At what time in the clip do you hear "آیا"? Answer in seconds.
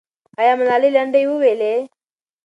0.39-0.53